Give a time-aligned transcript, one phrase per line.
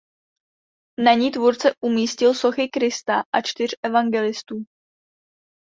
[1.03, 4.63] Na ní tvůrce umístil sochy Krista a čtyř evangelistů.